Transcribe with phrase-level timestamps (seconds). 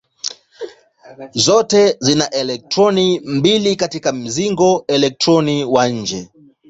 [1.31, 6.29] Zote zina elektroni mbili katika mzingo elektroni wa nje.